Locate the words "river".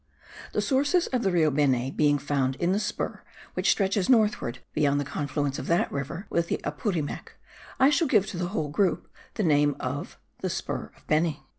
5.91-6.25